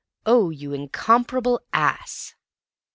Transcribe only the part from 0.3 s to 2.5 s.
you incomparable ass!"